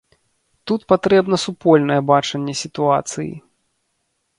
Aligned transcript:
Тут 0.71 0.85
патрэбна 0.93 1.39
супольнае 1.45 2.01
бачанне 2.11 2.59
сітуацыі. 2.67 3.33